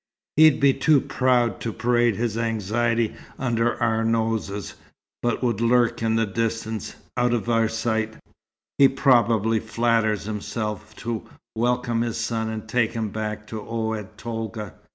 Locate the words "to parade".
1.59-2.15